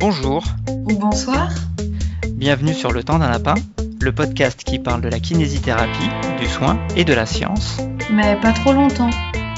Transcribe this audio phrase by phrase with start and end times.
[0.00, 0.44] Bonjour.
[0.68, 1.50] Ou bonsoir.
[2.34, 3.56] Bienvenue sur Le Temps d'un Lapin,
[4.00, 6.08] le podcast qui parle de la kinésithérapie,
[6.38, 7.78] du soin et de la science.
[8.12, 9.10] Mais pas trop longtemps.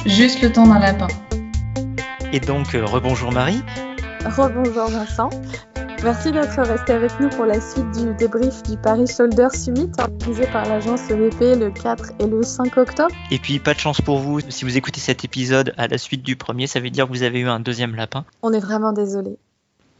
[0.06, 1.08] Juste le temps d'un lapin.
[2.32, 3.62] Et donc, euh, rebonjour Marie.
[4.24, 5.28] Rebonjour Vincent.
[6.02, 10.46] Merci d'être resté avec nous pour la suite du débrief du Paris Shoulder Summit organisé
[10.46, 13.14] par l'agence EVP le 4 et le 5 octobre.
[13.30, 16.22] Et puis, pas de chance pour vous, si vous écoutez cet épisode à la suite
[16.22, 18.24] du premier, ça veut dire que vous avez eu un deuxième lapin.
[18.40, 19.36] On est vraiment désolé.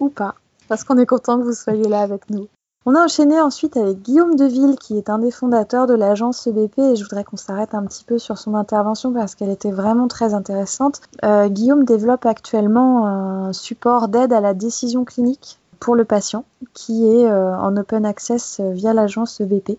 [0.00, 0.34] Ou pas,
[0.68, 2.48] parce qu'on est content que vous soyez là avec nous.
[2.86, 6.78] On a enchaîné ensuite avec Guillaume Deville, qui est un des fondateurs de l'agence EBP,
[6.78, 10.08] et je voudrais qu'on s'arrête un petit peu sur son intervention parce qu'elle était vraiment
[10.08, 11.02] très intéressante.
[11.22, 17.06] Euh, Guillaume développe actuellement un support d'aide à la décision clinique pour le patient, qui
[17.06, 19.78] est euh, en open access euh, via l'agence EBP.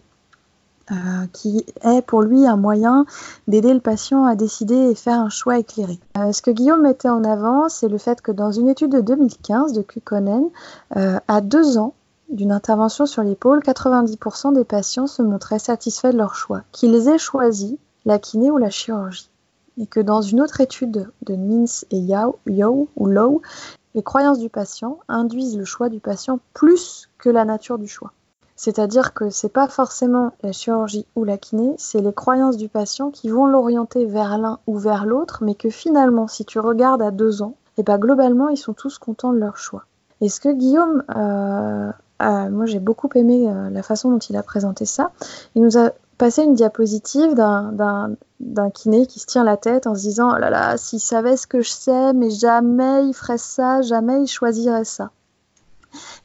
[1.34, 3.06] Qui est pour lui un moyen
[3.48, 6.00] d'aider le patient à décider et faire un choix éclairé.
[6.16, 9.74] ce que Guillaume mettait en avant, c'est le fait que dans une étude de 2015
[9.74, 10.50] de Kukonen,
[10.96, 11.94] à deux ans,
[12.32, 17.18] d'une intervention sur l'épaule, 90% des patients se montraient satisfaits de leur choix, qu'ils aient
[17.18, 19.30] choisi la kiné ou la chirurgie.
[19.78, 22.40] Et que dans une autre étude de Mins et Yao,
[22.96, 23.42] ou Low,
[23.96, 28.14] les croyances du patient induisent le choix du patient plus que la nature du choix.
[28.64, 33.10] C'est-à-dire que c'est pas forcément la chirurgie ou la kiné, c'est les croyances du patient
[33.10, 37.10] qui vont l'orienter vers l'un ou vers l'autre, mais que finalement, si tu regardes à
[37.10, 39.86] deux ans, et eh ben globalement, ils sont tous contents de leur choix.
[40.20, 41.92] Et ce que Guillaume euh,
[42.52, 45.10] moi, j'ai beaucoup aimé euh, la façon dont il a présenté ça.
[45.56, 45.90] Il nous a
[46.20, 50.52] passé une diapositive d'un kiné qui se tient la tête en se disant oh là
[50.52, 54.86] là, s'il savait ce que je sais, mais jamais il ferait ça, jamais il choisirait
[54.86, 55.10] ça.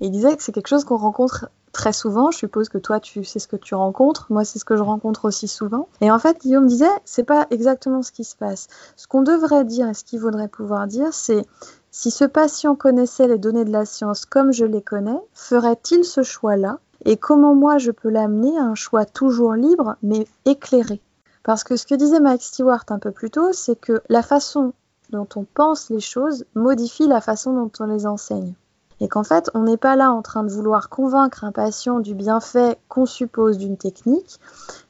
[0.02, 2.30] Et il disait que c'est quelque chose qu'on rencontre très souvent.
[2.30, 4.26] Je suppose que toi, tu sais ce que tu rencontres.
[4.30, 5.88] Moi, c'est ce que je rencontre aussi souvent.
[6.00, 8.68] Et en fait, Guillaume disait, c'est pas exactement ce qui se passe.
[8.96, 11.44] Ce qu'on devrait dire et ce qu'il vaudrait pouvoir dire, c'est
[11.90, 16.22] si ce patient connaissait les données de la science comme je les connais, ferait-il ce
[16.22, 16.78] choix-là?
[17.04, 21.02] Et comment moi je peux l'amener à un choix toujours libre mais éclairé?
[21.42, 24.72] Parce que ce que disait Mike Stewart un peu plus tôt, c'est que la façon
[25.10, 28.54] dont on pense les choses modifie la façon dont on les enseigne
[29.00, 32.14] et qu'en fait, on n'est pas là en train de vouloir convaincre un patient du
[32.14, 34.40] bienfait qu'on suppose d'une technique,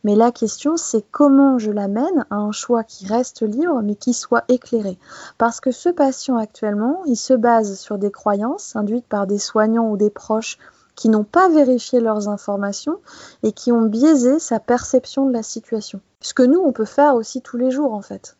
[0.04, 4.12] mais la question c'est comment je l'amène à un choix qui reste libre mais qui
[4.12, 4.98] soit éclairé.
[5.38, 9.90] Parce que ce patient actuellement, il se base sur des croyances induites par des soignants
[9.90, 10.58] ou des proches
[10.94, 12.98] qui n'ont pas vérifié leurs informations
[13.42, 16.00] et qui ont biaisé sa perception de la situation.
[16.20, 18.36] Ce que nous, on peut faire aussi tous les jours en fait.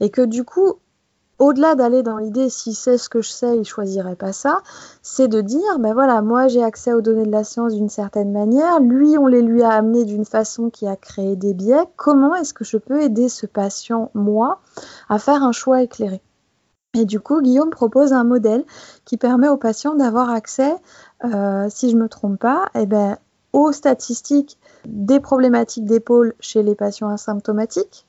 [0.00, 0.74] Et que du coup,
[1.42, 4.62] au-delà d'aller dans l'idée si c'est ce que je sais, il choisirait pas ça,
[5.02, 8.30] c'est de dire ben voilà, moi j'ai accès aux données de la science d'une certaine
[8.30, 12.36] manière, lui on les lui a amenées d'une façon qui a créé des biais, comment
[12.36, 14.60] est-ce que je peux aider ce patient, moi,
[15.08, 16.22] à faire un choix éclairé?
[16.94, 18.64] Et du coup, Guillaume propose un modèle
[19.04, 20.76] qui permet aux patients d'avoir accès,
[21.24, 23.16] euh, si je ne me trompe pas, eh ben,
[23.52, 28.06] aux statistiques des problématiques d'épaule chez les patients asymptomatiques,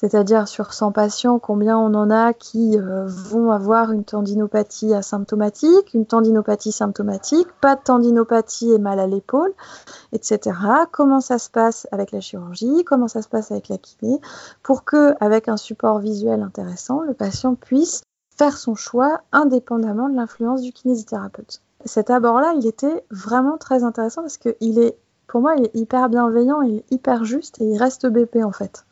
[0.00, 5.92] c'est-à-dire sur 100 patients, combien on en a qui euh, vont avoir une tendinopathie asymptomatique,
[5.92, 9.52] une tendinopathie symptomatique, pas de tendinopathie et mal à l'épaule,
[10.12, 10.56] etc.
[10.90, 14.22] Comment ça se passe avec la chirurgie, comment ça se passe avec la kiné,
[14.62, 18.00] pour que, avec un support visuel intéressant, le patient puisse
[18.38, 21.60] faire son choix indépendamment de l'influence du kinésithérapeute.
[21.84, 24.96] Cet abord-là, il était vraiment très intéressant parce qu'il est,
[25.26, 28.52] pour moi, il est hyper bienveillant, il est hyper juste et il reste BP en
[28.52, 28.86] fait.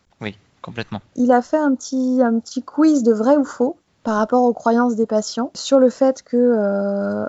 [1.16, 4.52] Il a fait un petit, un petit quiz de vrai ou faux par rapport aux
[4.52, 7.26] croyances des patients sur le fait que euh,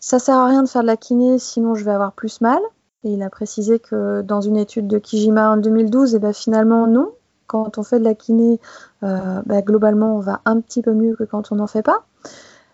[0.00, 2.60] ça sert à rien de faire de la kiné sinon je vais avoir plus mal.
[3.04, 6.86] Et il a précisé que dans une étude de Kijima en 2012, et ben finalement
[6.86, 7.12] non.
[7.46, 8.58] Quand on fait de la kiné,
[9.02, 12.04] euh, ben globalement on va un petit peu mieux que quand on n'en fait pas.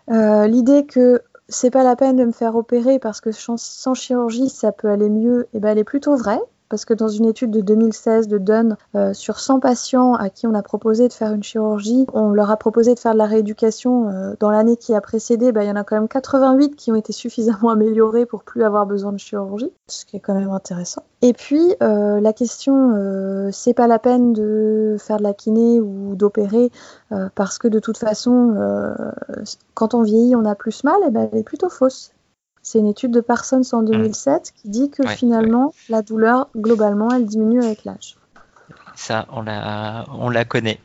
[0.09, 4.49] Euh, l'idée que c'est pas la peine de me faire opérer parce que sans chirurgie
[4.49, 7.51] ça peut aller mieux, et ben elle est plutôt vraie parce que dans une étude
[7.51, 11.33] de 2016 de Dunn, euh, sur 100 patients à qui on a proposé de faire
[11.33, 14.95] une chirurgie, on leur a proposé de faire de la rééducation euh, dans l'année qui
[14.95, 18.25] a précédé, bah, il y en a quand même 88 qui ont été suffisamment améliorés
[18.25, 21.03] pour plus avoir besoin de chirurgie, ce qui est quand même intéressant.
[21.21, 26.15] Et puis euh, la question, c'est pas la peine de faire de la kiné ou
[26.15, 26.71] d'opérer
[27.35, 28.55] parce que de toute façon,
[29.73, 32.11] quand on vieillit, on a plus mal, et ben elle est plutôt fausse.
[32.63, 37.25] C'est une étude de Parsons en 2007 qui dit que finalement, la douleur, globalement, elle
[37.25, 38.17] diminue avec l'âge.
[38.95, 40.79] Ça, on la, on la connaît.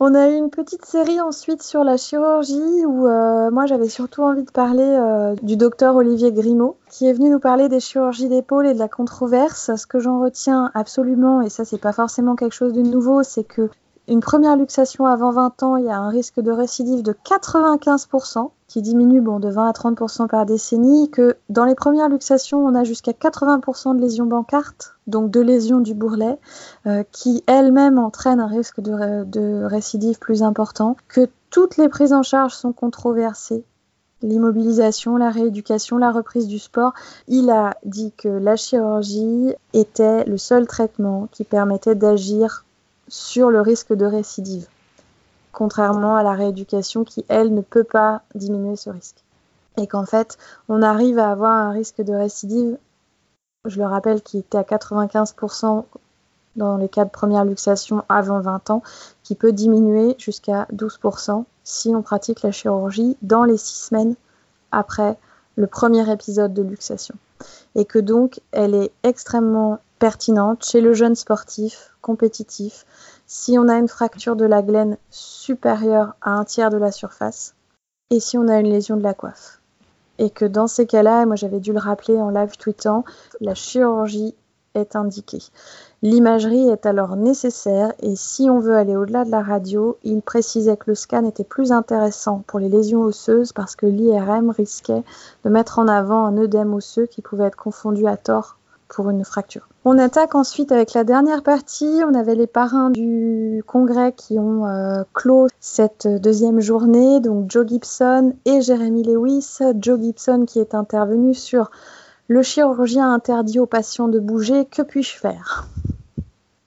[0.00, 4.22] On a eu une petite série ensuite sur la chirurgie où euh, moi j'avais surtout
[4.22, 8.28] envie de parler euh, du docteur Olivier Grimaud qui est venu nous parler des chirurgies
[8.28, 9.74] d'épaule et de la controverse.
[9.76, 13.44] Ce que j'en retiens absolument, et ça c'est pas forcément quelque chose de nouveau, c'est
[13.44, 13.70] que
[14.06, 18.50] une première luxation avant 20 ans, il y a un risque de récidive de 95%,
[18.68, 22.74] qui diminue bon, de 20 à 30% par décennie, que dans les premières luxations, on
[22.74, 26.38] a jusqu'à 80% de lésions bancartes, donc de lésions du bourrelet,
[26.86, 32.12] euh, qui elles-mêmes entraînent un risque de, de récidive plus important, que toutes les prises
[32.12, 33.64] en charge sont controversées
[34.22, 36.94] l'immobilisation, la rééducation, la reprise du sport.
[37.28, 42.64] Il a dit que la chirurgie était le seul traitement qui permettait d'agir
[43.14, 44.66] sur le risque de récidive,
[45.52, 49.22] contrairement à la rééducation qui, elle, ne peut pas diminuer ce risque.
[49.76, 50.36] Et qu'en fait,
[50.68, 52.76] on arrive à avoir un risque de récidive,
[53.66, 55.84] je le rappelle, qui était à 95%
[56.56, 58.82] dans les cas de première luxation avant 20 ans,
[59.22, 64.16] qui peut diminuer jusqu'à 12% si on pratique la chirurgie dans les 6 semaines
[64.72, 65.16] après
[65.54, 67.14] le premier épisode de luxation.
[67.74, 72.84] Et que donc elle est extrêmement pertinente chez le jeune sportif compétitif
[73.26, 77.54] si on a une fracture de la glaine supérieure à un tiers de la surface
[78.10, 79.60] et si on a une lésion de la coiffe.
[80.18, 83.04] Et que dans ces cas-là, moi j'avais dû le rappeler en live tweetant,
[83.40, 84.34] la chirurgie
[84.74, 85.42] est indiquée.
[86.04, 90.76] L'imagerie est alors nécessaire et si on veut aller au-delà de la radio, il précisait
[90.76, 95.02] que le scan était plus intéressant pour les lésions osseuses parce que l'IRM risquait
[95.44, 98.58] de mettre en avant un œdème osseux qui pouvait être confondu à tort
[98.88, 99.66] pour une fracture.
[99.86, 102.02] On attaque ensuite avec la dernière partie.
[102.06, 107.66] On avait les parrains du congrès qui ont euh, clos cette deuxième journée, donc Joe
[107.66, 109.56] Gibson et Jeremy Lewis.
[109.80, 111.70] Joe Gibson qui est intervenu sur
[112.28, 115.68] le chirurgien interdit aux patients de bouger, que puis-je faire?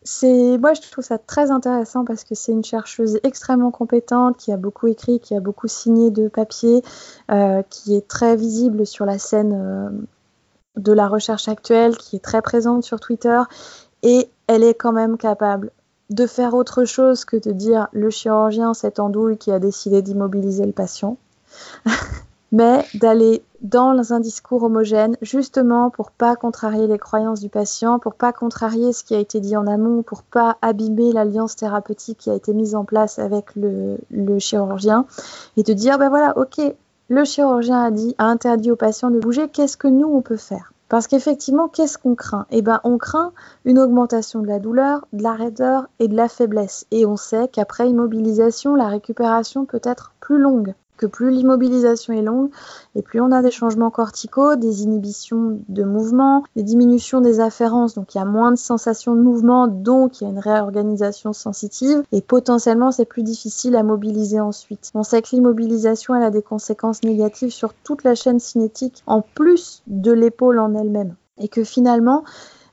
[0.04, 4.54] C'est moi je trouve ça très intéressant parce que c'est une chercheuse extrêmement compétente qui
[4.54, 6.81] a beaucoup écrit, qui a beaucoup signé de papiers,
[7.30, 9.89] euh, qui est très visible sur la scène euh,
[10.77, 13.42] de la recherche actuelle, qui est très présente sur Twitter
[14.01, 15.71] et elle est quand même capable
[16.10, 20.65] de faire autre chose que de dire le chirurgien cette andouille qui a décidé d'immobiliser
[20.65, 21.18] le patient.
[22.51, 28.13] mais d'aller dans un discours homogène, justement pour pas contrarier les croyances du patient, pour
[28.13, 32.30] pas contrarier ce qui a été dit en amont, pour pas abîmer l'alliance thérapeutique qui
[32.30, 33.98] a été mise en place avec le,
[34.39, 35.06] chirurgien,
[35.56, 36.62] et de dire ben voilà, ok,
[37.09, 40.74] le chirurgien a dit, interdit au patient de bouger, qu'est-ce que nous on peut faire?
[40.89, 42.45] Parce qu'effectivement, qu'est-ce qu'on craint?
[42.50, 43.33] Eh ben, on craint
[43.65, 46.86] une augmentation de la douleur, de la raideur et de la faiblesse.
[46.92, 52.22] Et on sait qu'après immobilisation, la récupération peut être plus longue que plus l'immobilisation est
[52.22, 52.50] longue
[52.96, 57.94] et plus on a des changements corticaux, des inhibitions de mouvement, des diminutions des afférences,
[57.96, 61.34] donc il y a moins de sensations de mouvement, donc il y a une réorganisation
[61.34, 64.92] sensitive et potentiellement c'est plus difficile à mobiliser ensuite.
[64.94, 69.22] On sait que l'immobilisation elle a des conséquences négatives sur toute la chaîne cinétique en
[69.22, 72.24] plus de l'épaule en elle-même et que finalement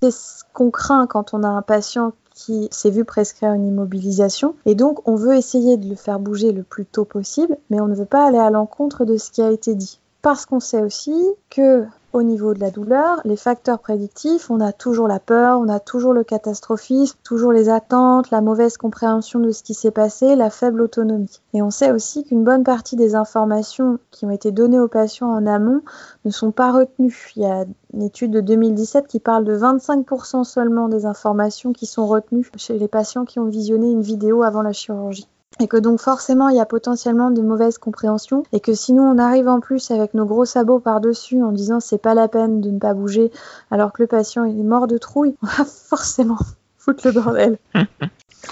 [0.02, 4.54] c'est ce qu'on craint quand on a un patient qui s'est vu prescrire une immobilisation.
[4.66, 7.86] Et donc, on veut essayer de le faire bouger le plus tôt possible, mais on
[7.86, 10.00] ne veut pas aller à l'encontre de ce qui a été dit.
[10.20, 11.14] Parce qu'on sait aussi
[11.50, 11.84] que
[12.14, 15.80] au niveau de la douleur, les facteurs prédictifs, on a toujours la peur, on a
[15.80, 20.48] toujours le catastrophisme, toujours les attentes, la mauvaise compréhension de ce qui s'est passé, la
[20.48, 21.40] faible autonomie.
[21.54, 25.28] Et on sait aussi qu'une bonne partie des informations qui ont été données aux patients
[25.28, 25.82] en amont
[26.24, 27.32] ne sont pas retenues.
[27.34, 31.86] Il y a une étude de 2017 qui parle de 25% seulement des informations qui
[31.86, 35.26] sont retenues chez les patients qui ont visionné une vidéo avant la chirurgie
[35.60, 39.18] et que donc forcément il y a potentiellement de mauvaises compréhensions et que sinon on
[39.18, 42.70] arrive en plus avec nos gros sabots par-dessus en disant c'est pas la peine de
[42.70, 43.30] ne pas bouger
[43.70, 46.38] alors que le patient est mort de trouille, on va forcément
[46.78, 47.58] foutre le bordel.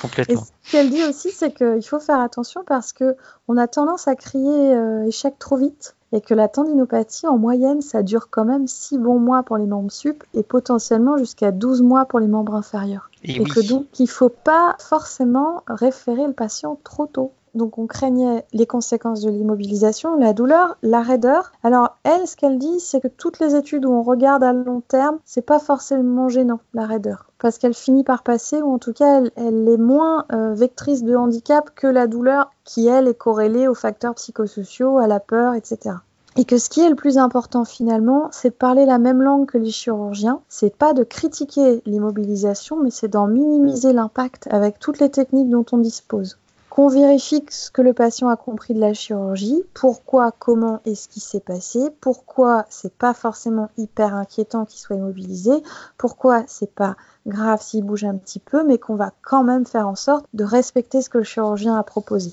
[0.00, 0.40] Complètement.
[0.40, 3.16] Et ce qu'elle dit aussi c'est qu'il faut faire attention parce que
[3.49, 7.81] on a tendance à crier euh, échec trop vite et que la tendinopathie, en moyenne,
[7.81, 11.83] ça dure quand même 6 bons mois pour les membres sup et potentiellement jusqu'à 12
[11.83, 13.11] mois pour les membres inférieurs.
[13.25, 17.33] Et, que donc, il ne faut pas forcément référer le patient trop tôt.
[17.54, 21.52] Donc on craignait les conséquences de l'immobilisation, la douleur, la raideur.
[21.62, 24.80] Alors elle, ce qu'elle dit, c'est que toutes les études où on regarde à long
[24.80, 28.94] terme, c'est pas forcément gênant la raideur, parce qu'elle finit par passer, ou en tout
[28.94, 33.68] cas elle, est moins euh, vectrice de handicap que la douleur, qui elle est corrélée
[33.68, 35.97] aux facteurs psychosociaux, à la peur, etc.
[36.37, 39.44] Et que ce qui est le plus important finalement, c'est de parler la même langue
[39.44, 40.40] que les chirurgiens.
[40.49, 45.66] C'est pas de critiquer l'immobilisation, mais c'est d'en minimiser l'impact avec toutes les techniques dont
[45.73, 46.38] on dispose
[46.73, 51.07] qu'on vérifie ce que le patient a compris de la chirurgie, pourquoi, comment et ce
[51.07, 55.50] qui s'est passé, pourquoi c'est pas forcément hyper inquiétant qu'il soit immobilisé,
[55.99, 59.87] pourquoi c'est pas grave s'il bouge un petit peu, mais qu'on va quand même faire
[59.87, 62.33] en sorte de respecter ce que le chirurgien a proposé.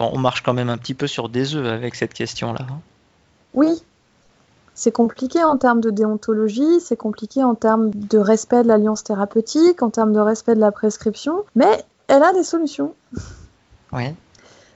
[0.00, 2.60] on marche quand même un petit peu sur des œufs avec cette question-là.
[2.60, 2.80] Hein.
[3.54, 3.82] Oui,
[4.74, 9.82] c'est compliqué en termes de déontologie, c'est compliqué en termes de respect de l'alliance thérapeutique,
[9.82, 12.94] en termes de respect de la prescription, mais elle a des solutions.
[13.96, 14.14] Ouais.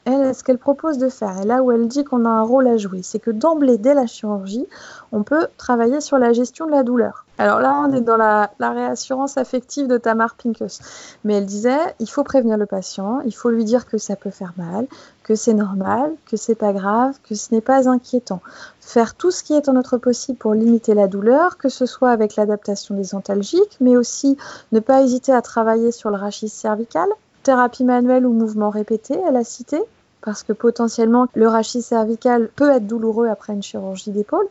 [0.06, 2.66] Elle, ce qu'elle propose de faire, et là où elle dit qu'on a un rôle
[2.68, 4.66] à jouer, c'est que d'emblée, dès la chirurgie,
[5.12, 7.26] on peut travailler sur la gestion de la douleur.
[7.36, 10.80] Alors là, on est dans la, réassurance affective de Tamar Pincus.
[11.24, 14.30] Mais elle disait, il faut prévenir le patient, il faut lui dire que ça peut
[14.30, 14.86] faire mal,
[15.22, 18.40] que c'est normal, que c'est pas grave, que ce n'est pas inquiétant.
[18.80, 22.10] Faire tout ce qui est en notre possible pour limiter la douleur, que ce soit
[22.10, 24.38] avec l'adaptation des antalgiques, mais aussi
[24.72, 27.08] ne pas hésiter à travailler sur le rachis cervical,
[27.42, 29.80] thérapie manuelle ou mouvement répété, elle a cité,
[30.22, 34.48] parce que potentiellement le rachis cervical peut être douloureux après une chirurgie d'épaule,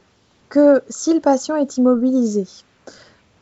[0.49, 2.45] que si le patient est immobilisé,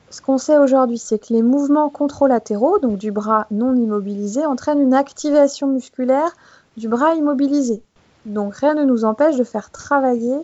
[0.10, 4.82] ce qu'on sait aujourd'hui, c'est que les mouvements controlatéraux, donc du bras non immobilisé, entraînent
[4.82, 6.32] une activation musculaire
[6.78, 7.82] du bras immobilisé.
[8.26, 10.38] Donc rien ne nous empêche de faire travailler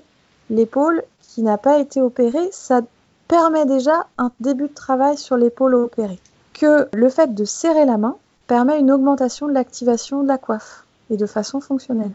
[0.50, 2.50] l'épaule qui n'a pas été opérée.
[2.52, 2.82] Ça
[3.28, 6.20] permet déjà un début de travail sur l'épaule opérée.
[6.54, 8.18] Que le fait de serrer la main
[8.54, 12.12] permet une augmentation de l'activation de la coiffe et de façon fonctionnelle.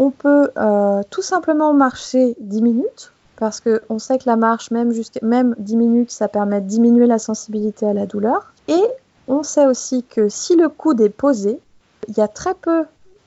[0.00, 4.92] On peut euh, tout simplement marcher 10 minutes parce qu'on sait que la marche, même,
[5.22, 8.52] même 10 minutes, ça permet de diminuer la sensibilité à la douleur.
[8.66, 8.82] Et
[9.28, 11.60] on sait aussi que si le coude est posé,
[12.08, 12.82] il y a très peu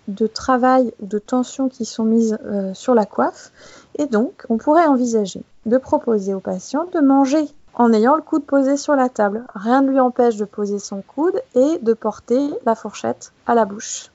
[0.09, 3.53] de travail ou de tension qui sont mises euh, sur la coiffe.
[3.97, 8.45] Et donc, on pourrait envisager de proposer au patient de manger en ayant le coude
[8.45, 9.45] posé sur la table.
[9.55, 13.65] Rien ne lui empêche de poser son coude et de porter la fourchette à la
[13.65, 14.11] bouche.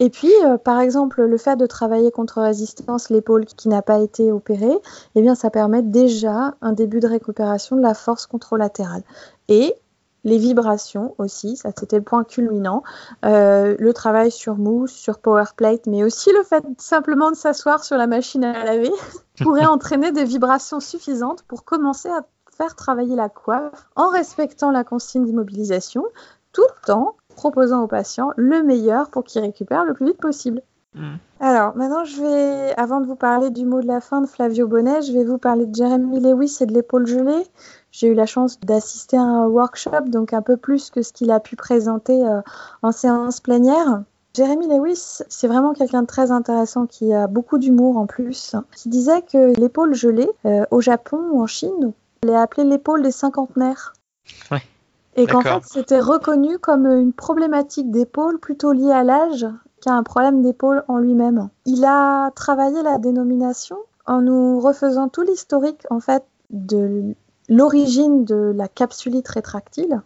[0.00, 3.98] Et puis, euh, par exemple, le fait de travailler contre résistance l'épaule qui n'a pas
[3.98, 4.78] été opérée,
[5.14, 9.02] eh bien, ça permet déjà un début de récupération de la force contralatérale.
[9.48, 9.74] Et
[10.24, 12.82] les vibrations aussi, ça c'était le point culminant,
[13.24, 17.84] euh, le travail sur mousse, sur power plate, mais aussi le fait simplement de s'asseoir
[17.84, 18.92] sur la machine à laver
[19.42, 22.26] pourrait entraîner des vibrations suffisantes pour commencer à
[22.60, 26.04] faire travailler la coiffe en respectant la consigne d'immobilisation,
[26.52, 30.60] tout temps proposant au patient le meilleur pour qu'il récupère le plus vite possible.
[30.94, 31.14] Mm.
[31.40, 34.66] Alors, maintenant, je vais, avant de vous parler du mot de la fin de Flavio
[34.66, 37.46] Bonnet, je vais vous parler de Jeremy Lewis et de l'épaule gelée.
[37.92, 41.30] J'ai eu la chance d'assister à un workshop, donc un peu plus que ce qu'il
[41.30, 42.42] a pu présenter euh,
[42.82, 44.02] en séance plénière.
[44.34, 48.90] Jeremy Lewis, c'est vraiment quelqu'un de très intéressant qui a beaucoup d'humour en plus, qui
[48.90, 53.12] disait que l'épaule gelée, euh, au Japon ou en Chine, elle est appelée l'épaule des
[53.12, 53.94] cinquantenaires.
[54.50, 54.62] Ouais.
[55.16, 59.46] Et qu'en fait, c'était reconnu comme une problématique d'épaule plutôt liée à l'âge
[59.80, 61.48] qu'à un problème d'épaule en lui-même.
[61.66, 67.14] Il a travaillé la dénomination en nous refaisant tout l'historique en fait de
[67.48, 70.02] l'origine de la capsulite rétractile,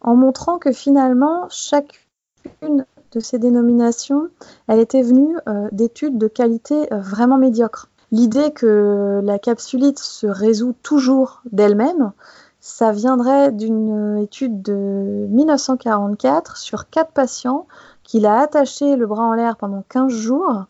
[0.00, 4.28] en montrant que finalement chacune de ces dénominations,
[4.66, 7.88] elle était venue euh, d'études de qualité euh, vraiment médiocre.
[8.14, 12.12] L'idée que la capsulite se résout toujours d'elle-même,
[12.60, 17.66] ça viendrait d'une étude de 1944 sur quatre patients
[18.04, 20.66] qu'il a attaché le bras en l'air pendant 15 jours.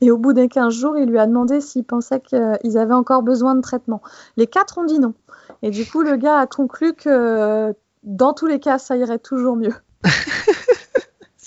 [0.00, 3.24] Et au bout des 15 jours, il lui a demandé s'il pensait qu'ils avaient encore
[3.24, 4.00] besoin de traitement.
[4.36, 5.14] Les quatre ont dit non.
[5.62, 9.56] Et du coup, le gars a conclu que dans tous les cas, ça irait toujours
[9.56, 9.74] mieux.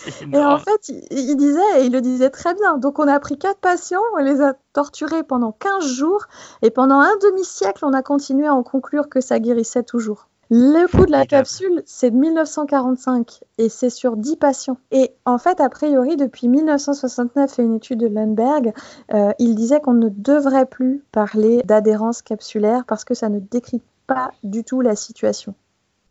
[0.33, 3.19] Et en fait, il, il disait, et il le disait très bien, donc on a
[3.19, 6.25] pris quatre patients, on les a torturés pendant 15 jours,
[6.61, 10.27] et pendant un demi-siècle, on a continué à en conclure que ça guérissait toujours.
[10.51, 14.77] Le coût de la capsule, c'est de 1945, et c'est sur 10 patients.
[14.91, 18.71] Et en fait, a priori, depuis 1969 et une étude de Lundberg,
[19.13, 23.81] euh, il disait qu'on ne devrait plus parler d'adhérence capsulaire parce que ça ne décrit
[24.05, 25.55] pas du tout la situation.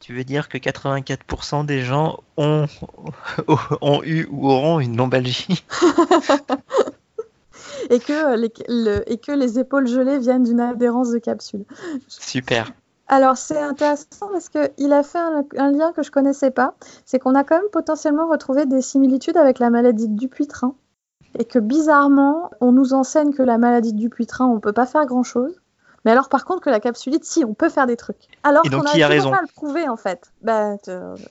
[0.04, 2.66] Tu veux dire que 84% des gens ont,
[3.80, 5.64] ont eu ou auront une lombalgie?
[7.88, 11.64] Et que les, le- et que les épaules gelées viennent d'une adhérence de capsule.
[12.06, 12.70] Super.
[13.08, 16.74] Alors c'est intéressant parce qu'il a fait un, un lien que je connaissais pas,
[17.06, 20.72] c'est qu'on a quand même potentiellement retrouvé des similitudes avec la maladie de Dupuytren
[21.38, 25.06] et que bizarrement on nous enseigne que la maladie de Dupuytren on peut pas faire
[25.06, 25.62] grand chose,
[26.04, 28.28] mais alors par contre que la capsulite si on peut faire des trucs.
[28.42, 30.30] Alors qu'on a a raison pas à le prouver en fait.
[30.42, 30.78] Ben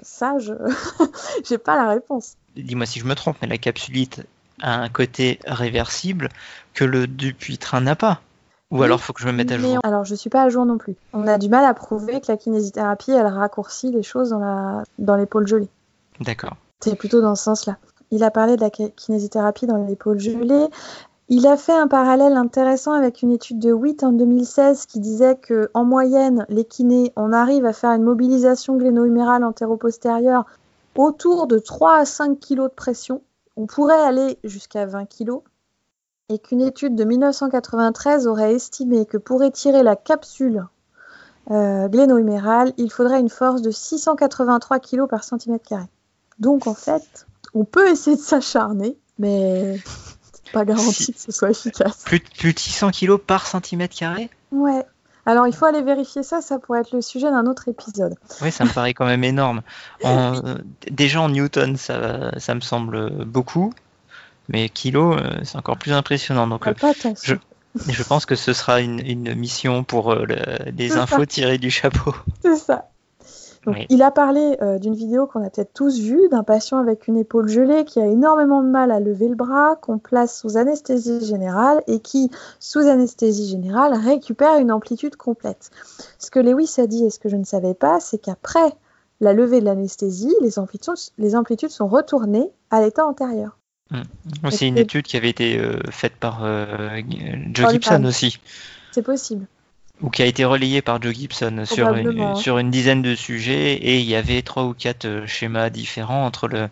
[0.02, 0.54] ça je
[1.46, 2.34] j'ai pas la réponse.
[2.56, 4.22] Dis-moi si je me trompe, mais la capsulite
[4.62, 6.30] a un côté réversible
[6.74, 8.22] que le Dupuytren n'a pas.
[8.72, 9.80] Ou Oui, alors faut que je me mette à jour.
[9.84, 10.96] on- Alors je suis pas à jour non plus.
[11.14, 14.84] On a du mal à prouver que la kinésithérapie elle raccourcit les choses dans la
[15.00, 15.70] dans l'épaule gelée.
[16.20, 16.56] D'accord.
[16.82, 17.78] C'est plutôt dans ce sens-là.
[18.12, 20.68] Il a parlé de la ki- kinésithérapie dans l'épaule gelée.
[21.30, 25.36] Il a fait un parallèle intéressant avec une étude de Witt en 2016 qui disait
[25.36, 30.46] que en moyenne, les kinés, on arrive à faire une mobilisation gléno-humérale antéro-postérieure
[30.96, 33.22] autour de 3 à 5 kg de pression.
[33.56, 35.40] On pourrait aller jusqu'à 20 kg.
[36.30, 40.66] Et qu'une étude de 1993 aurait estimé que pour étirer la capsule
[41.52, 45.88] euh, gléno-humérale, il faudrait une force de 683 kg par centimètre carré.
[46.40, 49.78] Donc en fait, on peut essayer de s'acharner, mais
[50.54, 52.04] pas garanti que ce soit efficace.
[52.06, 54.84] Plus, plus de 600 kg par centimètre carré Ouais.
[55.26, 58.16] Alors il faut aller vérifier ça, ça pourrait être le sujet d'un autre épisode.
[58.42, 59.62] Oui, ça me paraît quand même énorme.
[60.04, 60.56] En, euh,
[60.92, 63.74] déjà en newton, ça, ça me semble beaucoup,
[64.50, 66.48] mais kilo, euh, c'est encore plus impressionnant.
[66.48, 66.92] Donc, Ah, euh, pas
[67.24, 67.36] je,
[67.88, 71.26] je pense que ce sera une, une mission pour euh, le- des C'est infos ça.
[71.26, 72.14] tirées du chapeau.
[72.42, 72.90] C'est ça.
[73.66, 73.86] Donc, Oui.
[73.90, 77.18] Il a parlé euh, d'une vidéo qu'on a peut-être tous vue, d'un patient avec une
[77.18, 81.26] épaule gelée qui a énormément de mal à lever le bras, qu'on place sous anesthésie
[81.26, 82.30] générale et qui,
[82.60, 85.70] sous anesthésie générale, récupère une amplitude complète.
[86.20, 88.74] Ce que Lewis a dit et ce que je ne savais pas, c'est qu'après
[89.22, 93.58] la levée de l'anesthésie, les amplitudes, les amplitudes sont retournées à l'état antérieur.
[94.50, 97.00] C'est une étude qui avait été euh, faite par euh,
[97.54, 98.40] Joe Gibson aussi,
[98.92, 99.46] C'est possible.
[100.04, 103.74] Ou qui a été relayée par Joe Gibson sur une, sur une dizaine de sujets,
[103.74, 106.68] et il y avait trois ou quatre euh, schémas différents entre le,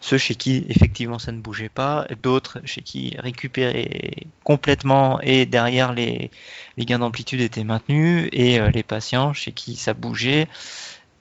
[0.00, 5.92] ceux chez qui effectivement ça ne bougeait pas, d'autres chez qui récupérait complètement et derrière
[5.92, 6.32] les,
[6.76, 10.48] les gains d'amplitude étaient maintenus, et euh, les patients chez qui ça bougeait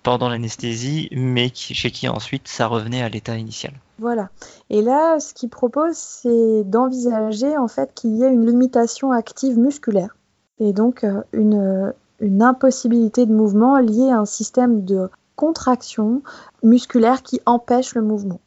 [0.01, 3.74] pendant l'anesthésie, mais chez qui ensuite ça revenait à l'état initial.
[4.00, 4.30] Voilà.
[4.72, 9.60] Et là, ce qu'il propose, c'est d'envisager en fait qu'il y ait une limitation active
[9.60, 10.15] musculaire
[10.62, 16.22] et donc euh, une, une impossibilité de mouvement liée à un système de contraction
[16.63, 18.39] musculaire qui empêche le mouvement.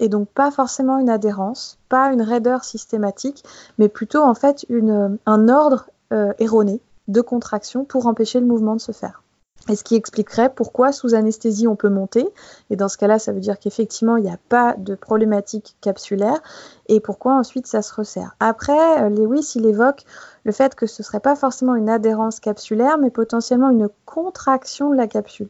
[0.00, 3.44] Et donc pas forcément une adhérence, pas une raideur systématique,
[3.78, 8.74] mais plutôt en fait une, un ordre euh, erroné de contraction pour empêcher le mouvement
[8.74, 9.22] de se faire.
[9.70, 12.28] Et ce qui expliquerait pourquoi sous anesthésie on peut monter,
[12.68, 16.42] et dans ce cas-là ça veut dire qu'effectivement il n'y a pas de problématique capsulaire,
[16.88, 18.36] et pourquoi ensuite ça se resserre.
[18.40, 20.04] Après, euh, Lewis il évoque
[20.44, 24.90] le fait que ce ne serait pas forcément une adhérence capsulaire, mais potentiellement une contraction
[24.90, 25.48] de la capsule.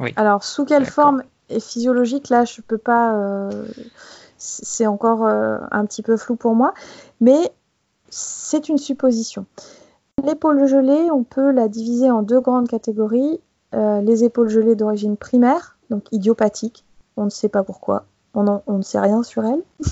[0.00, 0.12] Oui.
[0.16, 3.14] Alors sous quelle forme est physiologique, là je peux pas...
[3.14, 3.64] euh,
[4.38, 6.74] c'est encore euh, un petit peu flou pour moi,
[7.20, 7.52] mais
[8.10, 9.46] c'est une supposition.
[10.24, 13.40] L'épaule gelée, on peut la diviser en deux grandes catégories.
[13.74, 16.84] Euh, les épaules gelées d'origine primaire, donc idiopathique,
[17.16, 18.04] on ne sait pas pourquoi,
[18.34, 19.62] on, en- on ne sait rien sur elles.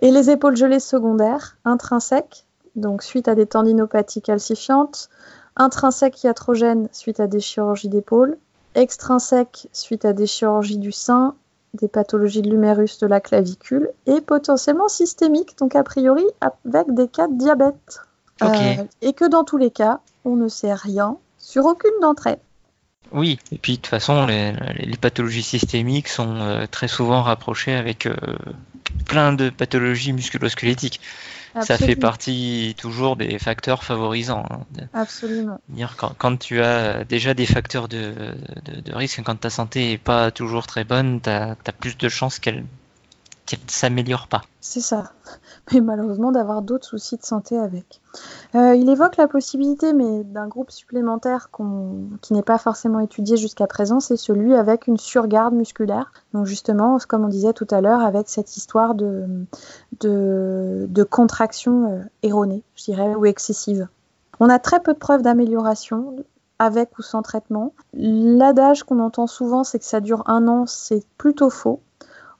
[0.00, 2.44] Et les épaules gelées secondaires, intrinsèques,
[2.76, 5.08] donc suite à des tendinopathies calcifiantes,
[5.56, 8.36] intrinsèques iatrogènes suite à des chirurgies d'épaule,
[8.74, 11.34] extrinsèques suite à des chirurgies du sein,
[11.74, 17.08] des pathologies de l'humérus de la clavicule, et potentiellement systémiques, donc a priori avec des
[17.08, 18.00] cas de diabète.
[18.42, 22.40] Euh, et que dans tous les cas, on ne sait rien sur aucune d'entre elles.
[23.14, 28.06] Oui, et puis de toute façon, les, pathologies systémiques sont euh, très souvent rapprochées avec
[28.06, 28.16] euh,
[29.06, 31.00] plein de pathologies musculo-squelettiques.
[31.54, 32.00] Ça fait Absolument.
[32.00, 34.44] partie toujours des facteurs favorisants.
[34.50, 34.86] hein.
[34.92, 35.60] Absolument.
[35.96, 38.12] quand, quand tu as déjà des facteurs de,
[38.64, 42.08] de, de risque, quand ta santé est pas toujours très bonne, tu as, plus de
[42.08, 42.64] chances qu'elle
[43.46, 44.42] qu'elle ne s'améliore pas.
[44.60, 45.12] C'est ça.
[45.72, 48.00] Mais malheureusement d'avoir d'autres soucis de santé avec.
[48.54, 51.50] Euh, il évoque la possibilité, mais d'un groupe supplémentaire
[52.20, 56.12] qui n'est pas forcément étudié jusqu'à présent, c'est celui avec une surgarde musculaire.
[56.32, 59.24] Donc justement, comme on disait tout à l'heure, avec cette histoire de,
[60.00, 63.88] de, de contraction euh, erronée, je dirais, ou excessive.
[64.38, 66.16] On a très peu de preuves d'amélioration
[66.58, 67.72] avec ou sans traitement.
[67.94, 71.80] L'adage qu'on entend souvent, c'est que ça dure un an, c'est plutôt faux.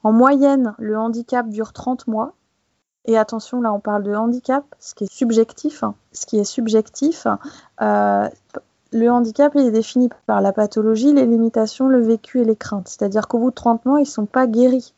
[0.04, 2.34] En moyenne, le handicap dure 30 mois.
[3.06, 5.82] Et attention, là, on parle de handicap, ce qui est subjectif.
[5.82, 5.94] hein.
[6.12, 7.26] Ce qui est subjectif,
[7.82, 8.28] euh,
[8.92, 12.88] le handicap, il est défini par la pathologie, les limitations, le vécu et les craintes.
[12.88, 14.94] C'est-à-dire qu'au bout de 30 mois, ils ne sont pas guéris.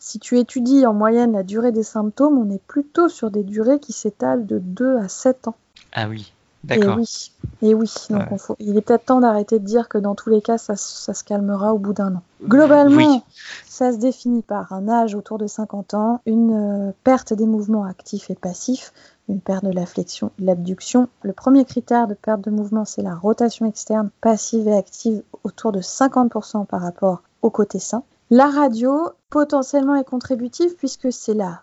[0.00, 3.78] Si tu étudies en moyenne la durée des symptômes, on est plutôt sur des durées
[3.78, 5.54] qui s'étalent de 2 à 7 ans.
[5.92, 6.32] Ah oui,
[6.70, 7.92] Et oui, et oui.
[8.10, 8.28] Donc Ouais.
[8.30, 10.76] on faut- il est peut-être temps d'arrêter de dire que dans tous les cas, ça,
[10.76, 12.22] ça se calmera au bout d'un an.
[12.42, 13.22] Globalement, Oui.
[13.66, 17.84] ça se définit par un âge autour de 50 ans, une euh, perte des mouvements
[17.84, 18.92] actifs et passifs,
[19.28, 21.08] une perte de la flexion, de l'abduction.
[21.22, 25.72] Le premier critère de perte de mouvement, c'est la rotation externe passive et active autour
[25.72, 28.02] de 50% par rapport au côté sain.
[28.30, 31.60] La radio, potentiellement, est contributive puisque c'est la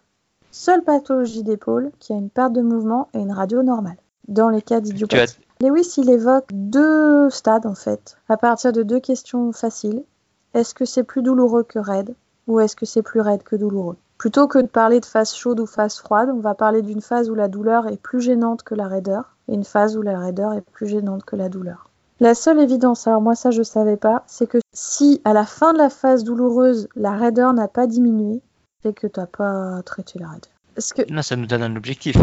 [0.52, 3.96] seule pathologie d'épaule qui a une perte de mouvement et une radio normale.
[4.32, 5.42] Dans les cas d'idiopathie.
[5.60, 10.04] Lewis, il évoque deux stades en fait, à partir de deux questions faciles.
[10.54, 12.16] Est-ce que c'est plus douloureux que raide
[12.48, 13.98] ou est-ce que c'est plus raide que douloureux?
[14.18, 17.30] Plutôt que de parler de phase chaude ou phase froide, on va parler d'une phase
[17.30, 20.54] où la douleur est plus gênante que la raideur et une phase où la raideur
[20.54, 21.90] est plus gênante que la douleur.
[22.22, 25.74] La seule évidence, alors moi ça je savais pas, c'est que si à la fin
[25.74, 28.42] de la phase douloureuse la raideur n'a pas diminué,
[28.82, 30.54] c'est que tu n'as pas traité la raideur.
[30.74, 32.16] Parce que Là, ça nous donne un objectif.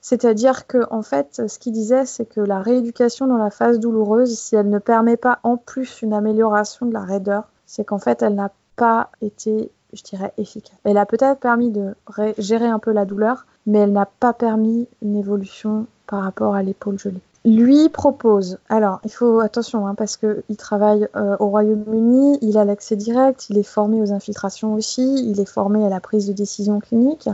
[0.00, 4.38] C'est-à-dire que en fait, ce qu'il disait, c'est que la rééducation dans la phase douloureuse,
[4.38, 8.22] si elle ne permet pas en plus une amélioration de la raideur, c'est qu'en fait,
[8.22, 10.76] elle n'a pas été, je dirais, efficace.
[10.84, 11.94] Elle a peut-être permis de
[12.38, 16.62] gérer un peu la douleur, mais elle n'a pas permis une évolution par rapport à
[16.62, 22.38] l'épaule gelée lui propose, alors il faut attention hein, parce qu'il travaille euh, au Royaume-Uni,
[22.42, 26.00] il a l'accès direct, il est formé aux infiltrations aussi, il est formé à la
[26.00, 27.28] prise de décision clinique.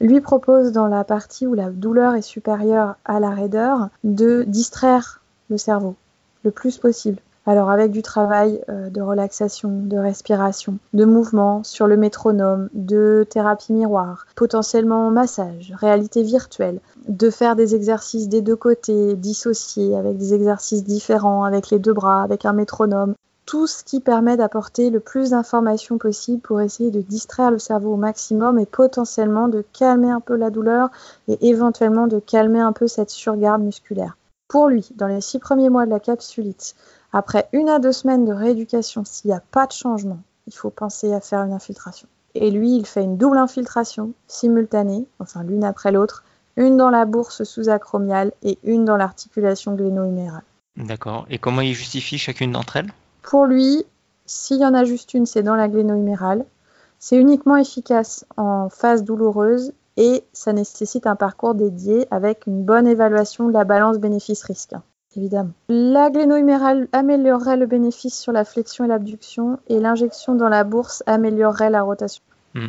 [0.00, 5.22] Lui propose dans la partie où la douleur est supérieure à la raideur de distraire
[5.48, 5.96] le cerveau
[6.44, 7.18] le plus possible.
[7.48, 13.24] Alors avec du travail euh, de relaxation, de respiration, de mouvement sur le métronome, de
[13.30, 20.16] thérapie miroir, potentiellement massage, réalité virtuelle, de faire des exercices des deux côtés, dissociés, avec
[20.18, 24.90] des exercices différents, avec les deux bras, avec un métronome, tout ce qui permet d'apporter
[24.90, 29.64] le plus d'informations possible pour essayer de distraire le cerveau au maximum et potentiellement de
[29.72, 30.90] calmer un peu la douleur
[31.28, 34.16] et éventuellement de calmer un peu cette surgarde musculaire.
[34.48, 36.74] Pour lui, dans les six premiers mois de la capsulite,
[37.16, 40.68] après une à deux semaines de rééducation, s'il n'y a pas de changement, il faut
[40.68, 42.08] penser à faire une infiltration.
[42.34, 46.24] Et lui, il fait une double infiltration simultanée, enfin l'une après l'autre,
[46.56, 50.42] une dans la bourse sous-acromiale et une dans l'articulation gléno-humérale.
[50.76, 51.24] D'accord.
[51.30, 52.92] Et comment il justifie chacune d'entre elles?
[53.22, 53.86] Pour lui,
[54.26, 56.44] s'il y en a juste une, c'est dans la gléno-humérale.
[56.98, 62.86] C'est uniquement efficace en phase douloureuse et ça nécessite un parcours dédié avec une bonne
[62.86, 64.74] évaluation de la balance bénéfice-risque
[65.16, 65.52] évidemment.
[65.68, 71.02] La gléno-humérale améliorerait le bénéfice sur la flexion et l'abduction, et l'injection dans la bourse
[71.06, 72.22] améliorerait la rotation.
[72.54, 72.68] Hmm,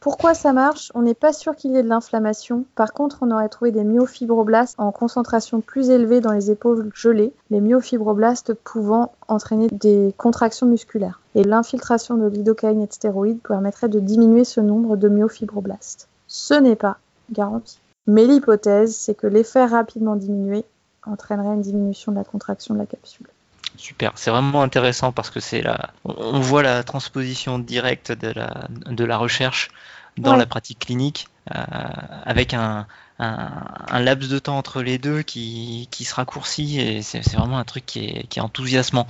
[0.00, 0.90] pourquoi ça marche?
[0.94, 2.64] On n'est pas sûr qu'il y ait de l'inflammation.
[2.74, 7.32] Par contre, on aurait trouvé des myofibroblastes en concentration plus élevée dans les épaules gelées,
[7.50, 11.20] les myofibroblastes pouvant entraîner des contractions musculaires.
[11.34, 16.08] Et l'infiltration de lidocaïne et de stéroïdes permettrait de diminuer ce nombre de myofibroblastes.
[16.26, 16.98] Ce n'est pas
[17.30, 17.80] garanti.
[18.06, 20.64] Mais l'hypothèse, c'est que l'effet rapidement diminué
[21.08, 23.26] entraînerait une diminution de la contraction de la capsule.
[23.76, 28.66] Super, c'est vraiment intéressant parce que c'est là, on voit la transposition directe de la,
[28.70, 29.70] de la recherche
[30.16, 31.62] dans la pratique clinique euh,
[32.24, 32.86] avec un,
[33.18, 37.64] un, laps de temps entre les deux qui, qui se raccourcit et c'est vraiment un
[37.64, 39.06] truc qui est, qui est enthousiasmant.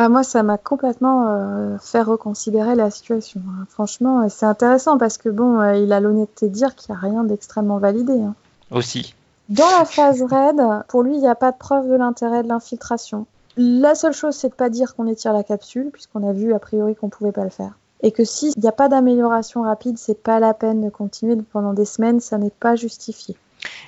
[0.00, 3.42] Ah, moi, ça m'a complètement euh, fait reconsidérer la situation.
[3.48, 3.66] Hein.
[3.68, 7.00] Franchement, c'est intéressant parce que bon, euh, il a l'honnêteté de dire qu'il n'y a
[7.00, 8.12] rien d'extrêmement validé.
[8.12, 8.34] Hein.
[8.70, 9.14] Aussi,
[9.48, 12.48] dans la phase raid, pour lui, il n'y a pas de preuve de l'intérêt de
[12.48, 13.26] l'infiltration.
[13.56, 16.58] La seule chose, c'est de pas dire qu'on étire la capsule, puisqu'on a vu a
[16.58, 17.72] priori qu'on pouvait pas le faire.
[18.02, 21.72] Et que s'il n'y a pas d'amélioration rapide, c'est pas la peine de continuer pendant
[21.72, 23.36] des semaines, ça n'est pas justifié.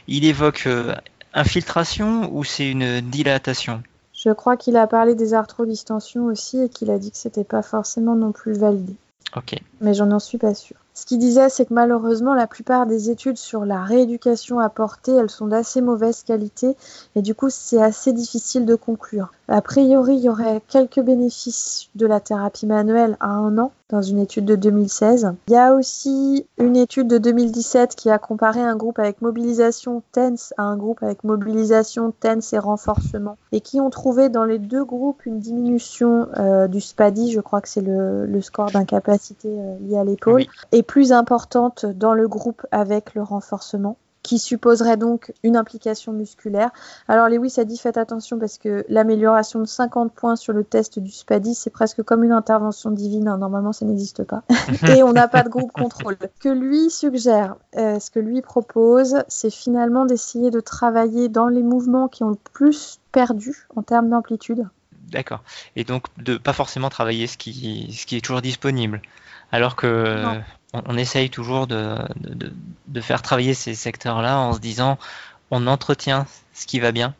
[0.08, 0.94] Il évoque euh,
[1.34, 3.82] infiltration ou c'est une dilatation?
[4.12, 7.62] Je crois qu'il a parlé des arthrodistensions aussi et qu'il a dit que c'était pas
[7.62, 8.94] forcément non plus validé.
[9.36, 9.54] Ok.
[9.80, 10.76] Mais j'en suis pas sûr.
[11.00, 15.30] Ce qu'il disait, c'est que malheureusement, la plupart des études sur la rééducation apportée, elles
[15.30, 16.76] sont d'assez mauvaise qualité
[17.16, 19.32] et du coup, c'est assez difficile de conclure.
[19.48, 24.02] A priori, il y aurait quelques bénéfices de la thérapie manuelle à un an dans
[24.02, 25.32] une étude de 2016.
[25.48, 30.02] Il y a aussi une étude de 2017 qui a comparé un groupe avec mobilisation
[30.12, 34.58] tense à un groupe avec mobilisation tense et renforcement et qui ont trouvé dans les
[34.58, 39.76] deux groupes une diminution euh, du SPADI, je crois que c'est le, score d'incapacité euh,
[39.80, 45.32] lié à l'épaule, et plus importante dans le groupe avec le renforcement qui supposerait donc
[45.42, 46.70] une implication musculaire.
[47.08, 50.98] Alors Lewis a dit faites attention parce que l'amélioration de 50 points sur le test
[50.98, 53.28] du SPADI, c'est presque comme une intervention divine.
[53.28, 53.38] Hein.
[53.38, 54.42] Normalement, ça n'existe pas.
[54.88, 56.16] Et on n'a pas de groupe contrôle.
[56.20, 61.48] Ce que lui suggère, euh, ce que lui propose, c'est finalement d'essayer de travailler dans
[61.48, 64.68] les mouvements qui ont le plus perdu en termes d'amplitude.
[65.10, 65.42] D'accord.
[65.76, 69.02] Et donc de pas forcément travailler ce qui, ce qui est toujours disponible.
[69.52, 70.40] Alors que
[70.72, 72.52] on, essaye toujours de, de,
[72.98, 74.98] faire travailler ces secteurs-là en se disant
[75.52, 77.14] on entretient ce qui va bien.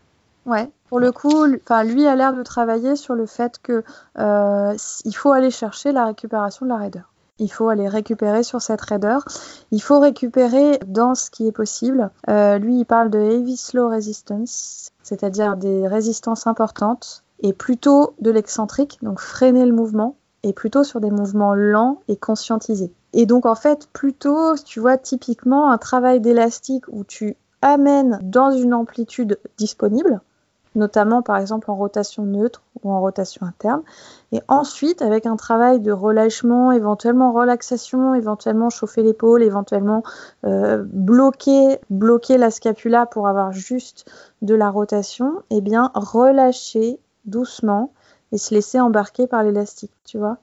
[0.47, 3.85] Ouais, pour le coup, lui a l'air de travailler sur le fait que
[4.19, 7.13] euh, il faut aller chercher la récupération de la raideur.
[7.39, 9.25] Il faut aller récupérer sur cette raideur.
[9.71, 12.11] Il faut récupérer dans ce qui est possible.
[12.29, 18.31] Euh, lui, il parle de heavy slow resistance, c'est-à-dire des résistances importantes et plutôt de
[18.31, 22.93] l'excentrique, donc freiner le mouvement, et plutôt sur des mouvements lents et conscientisés.
[23.13, 28.51] Et donc en fait, plutôt, tu vois, typiquement un travail d'élastique où tu amènes dans
[28.51, 30.21] une amplitude disponible,
[30.75, 33.83] notamment par exemple en rotation neutre ou en rotation interne,
[34.33, 40.03] et ensuite avec un travail de relâchement, éventuellement relaxation, éventuellement chauffer l'épaule, éventuellement
[40.45, 41.79] euh, bloquer,
[42.39, 44.11] la scapula pour avoir juste
[44.43, 47.93] de la rotation, et eh bien relâcher doucement
[48.33, 50.39] et se laisser embarquer par l'élastique, tu vois.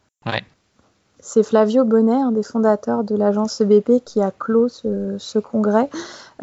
[1.20, 5.90] C'est Flavio Bonnet, un des fondateurs de l'agence EBP, qui a clos ce, congrès.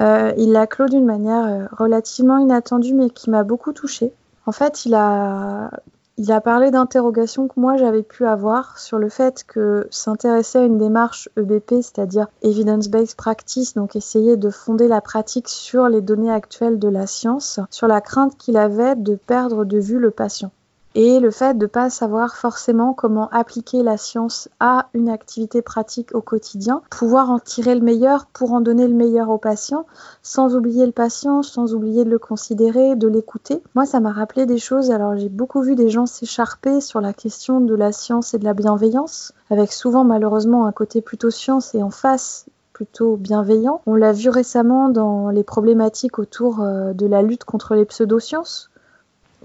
[0.00, 4.12] Euh, il l'a clos d'une manière euh, relativement inattendue, mais qui m'a beaucoup touchée.
[4.46, 5.70] En fait, il a,
[6.16, 10.64] il a parlé d'interrogations que moi j'avais pu avoir sur le fait que s'intéresser à
[10.64, 16.30] une démarche EBP, c'est-à-dire Evidence-Based Practice, donc essayer de fonder la pratique sur les données
[16.30, 20.52] actuelles de la science, sur la crainte qu'il avait de perdre de vue le patient
[20.94, 25.60] et le fait de ne pas savoir forcément comment appliquer la science à une activité
[25.62, 29.86] pratique au quotidien, pouvoir en tirer le meilleur pour en donner le meilleur au patient,
[30.22, 33.62] sans oublier le patient, sans oublier de le considérer, de l'écouter.
[33.74, 34.90] Moi, ça m'a rappelé des choses.
[34.90, 38.44] Alors, j'ai beaucoup vu des gens s'écharper sur la question de la science et de
[38.44, 43.80] la bienveillance, avec souvent malheureusement un côté plutôt science et en face plutôt bienveillant.
[43.86, 48.70] On l'a vu récemment dans les problématiques autour euh, de la lutte contre les pseudosciences,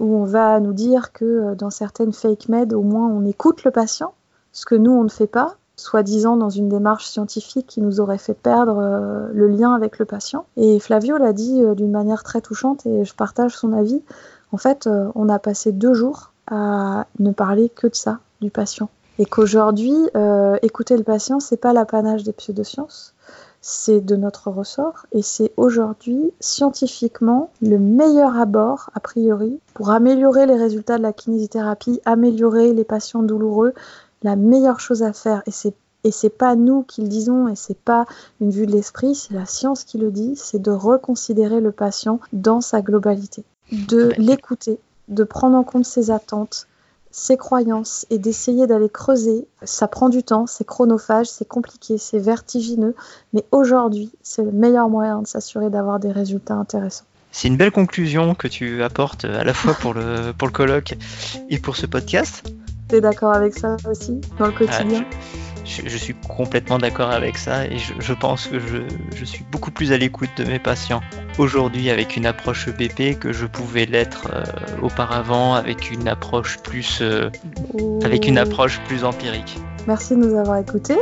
[0.00, 3.62] où on va nous dire que euh, dans certaines fake med, au moins on écoute
[3.64, 4.14] le patient,
[4.52, 8.18] ce que nous on ne fait pas, soi-disant dans une démarche scientifique qui nous aurait
[8.18, 10.46] fait perdre euh, le lien avec le patient.
[10.56, 14.02] Et Flavio l'a dit euh, d'une manière très touchante et je partage son avis.
[14.52, 18.90] En fait, on a passé deux jours à ne parler que de ça, du patient.
[19.20, 19.94] Et qu'aujourd'hui,
[20.62, 23.14] écouter le patient, c'est pas l'apanage des pseudosciences,
[23.60, 30.46] c'est de notre ressort et c'est aujourd'hui scientifiquement le meilleur abord, a priori, pour améliorer
[30.46, 33.74] les résultats de la kinésithérapie, améliorer les patients douloureux,
[34.22, 35.42] la meilleure chose à faire.
[35.46, 38.06] Et c'est et c'est pas nous qui le disons et c'est pas
[38.40, 42.20] une vue de l'esprit, c'est la science qui le dit, c'est de reconsidérer le patient
[42.32, 46.66] dans sa globalité, de l'écouter, de prendre en compte ses attentes,
[47.10, 49.46] ses croyances et d'essayer d'aller creuser.
[49.62, 52.94] Ça prend du temps, c'est chronophage, c'est compliqué, c'est vertigineux,
[53.32, 57.04] mais aujourd'hui, c'est le meilleur moyen de s'assurer d'avoir des résultats intéressants.
[57.32, 60.94] C'est une belle conclusion que tu apportes à la fois pour le, pour le colloque
[61.48, 62.44] et pour ce podcast.
[62.88, 65.04] Tu es d'accord avec ça aussi, dans le quotidien?
[65.08, 65.16] Ah,
[65.49, 69.96] je, suis complètement d'accord avec ça et je, pense que je, suis beaucoup plus à
[69.96, 71.00] l'écoute de mes patients
[71.38, 74.42] aujourd'hui avec une approche BP que je pouvais l'être euh,
[74.82, 77.30] auparavant avec une approche plus euh,
[78.04, 79.58] avec une approche plus empirique.
[79.86, 80.98] Merci de nous avoir écoutés.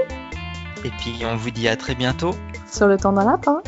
[0.85, 2.35] Et puis on vous dit à très bientôt.
[2.71, 3.63] Sur le temps d'un lapin.